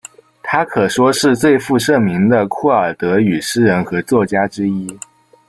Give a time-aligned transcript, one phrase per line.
[0.41, 4.97] 她可说是最负盛名的库尔德语诗人和作家之一。